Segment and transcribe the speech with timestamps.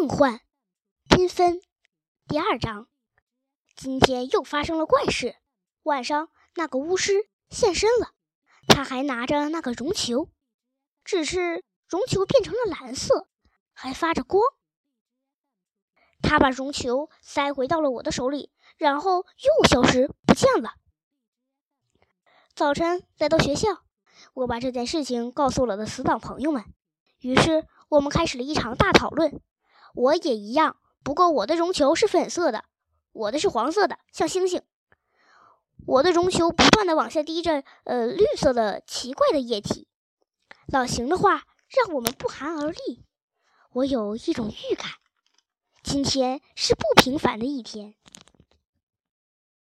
[0.00, 0.40] 梦幻
[1.10, 1.60] 缤纷
[2.26, 2.88] 第二章，
[3.76, 5.36] 今天又发生了怪事。
[5.82, 8.14] 晚上，那个巫师现身了，
[8.66, 10.30] 他还拿着那个绒球，
[11.04, 13.28] 只是绒球变成了蓝色，
[13.74, 14.42] 还发着光。
[16.22, 20.76] 他把绒球塞回到了我的手里，然后又消失不见了。
[22.54, 23.84] 早晨来到学校，
[24.32, 26.64] 我把这件事情告诉了我的死党朋友们，
[27.18, 29.42] 于是我们开始了一场大讨论。
[29.94, 32.64] 我也一样，不过我的绒球是粉色的，
[33.12, 34.62] 我的是黄色的，像星星。
[35.86, 39.88] 我的绒球不断的往下滴着，呃，绿色的奇怪的液体。
[40.66, 43.04] 老邢的话让我们不寒而栗。
[43.72, 44.90] 我有一种预感，
[45.82, 47.94] 今天是不平凡的一天。